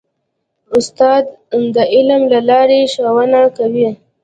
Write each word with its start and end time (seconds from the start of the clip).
استاد 0.77 1.23
د 1.75 1.77
عمل 1.93 2.21
له 2.31 2.39
لارې 2.49 2.79
ښوونه 2.93 3.41
کوي. 3.57 3.89